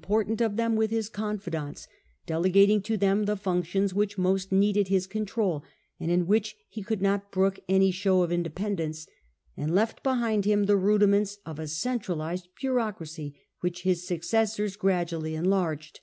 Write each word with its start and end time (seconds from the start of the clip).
portant 0.00 0.40
of 0.40 0.56
them 0.56 0.76
with 0.76 0.90
his 0.90 1.10
confidants, 1.10 1.86
delegating 2.24 2.80
to 2.80 2.96
them 2.96 3.24
the 3.24 3.36
functions 3.36 3.92
which 3.92 4.16
most 4.16 4.50
needed 4.50 4.88
his 4.88 5.06
control, 5.06 5.62
and 6.00 6.10
in 6.10 6.26
which 6.26 6.56
he 6.70 6.82
could 6.82 7.02
not 7.02 7.30
brook 7.30 7.58
any 7.68 7.90
show 7.90 8.22
of 8.22 8.32
independence, 8.32 9.06
and 9.58 9.74
left 9.74 10.02
behind 10.02 10.46
him 10.46 10.64
the 10.64 10.78
rudiments 10.78 11.36
of 11.44 11.58
a 11.58 11.68
centralised 11.68 12.48
bureaucracy 12.58 13.38
which 13.60 13.82
his 13.82 14.06
successors 14.06 14.74
gradually 14.76 15.34
enlarged. 15.34 16.00